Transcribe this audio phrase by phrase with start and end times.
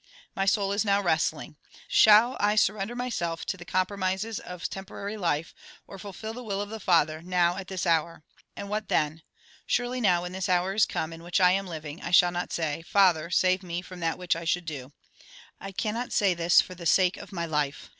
[0.35, 1.57] My soul is now wrestling.
[1.87, 5.53] ShaU I surrender my self to the compromises of temporary life,
[5.85, 8.23] or fulfil the will of the Father, now, at this hour?
[8.55, 9.21] And what then?
[9.67, 12.51] Surely now, when this hour is come in which I am Living, I shall not
[12.51, 14.91] say:' Father, save me from that which I should do.'
[15.59, 17.45] I cannot 9 130 THE GOSPEL IN BRIEF say this for the sake of my
[17.45, 17.89] life.